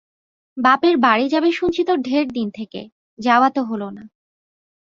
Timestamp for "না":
3.89-4.03